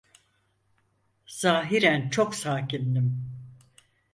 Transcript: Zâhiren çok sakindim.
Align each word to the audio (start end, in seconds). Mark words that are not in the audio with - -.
Zâhiren 1.27 2.09
çok 2.09 2.35
sakindim. 2.35 3.31